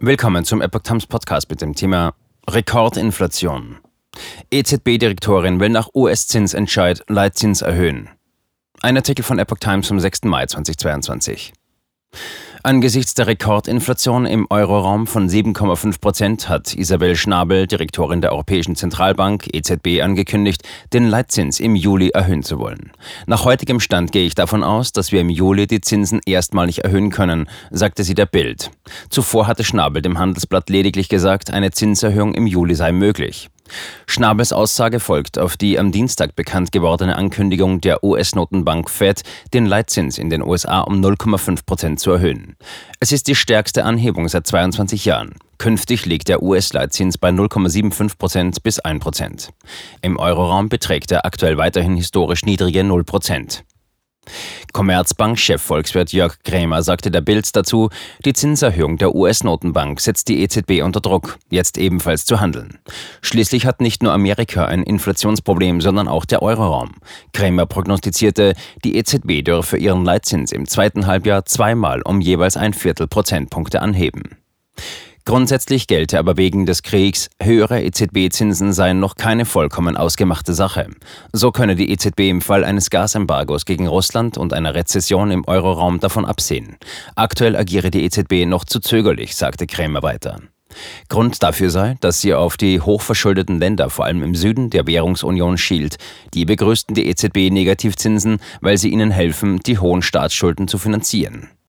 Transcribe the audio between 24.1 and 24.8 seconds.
gehe ich davon